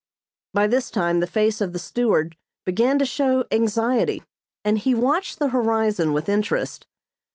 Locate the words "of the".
1.61-1.77